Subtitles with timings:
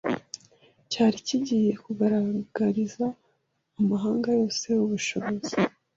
[0.91, 3.05] cyari kigiye kugaragariza
[3.79, 5.53] amahanga yose ubushobozi